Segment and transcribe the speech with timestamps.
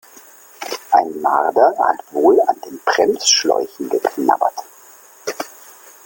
[0.89, 4.63] Ein Marder hat wohl an den Bremsschläuchen geknabbert.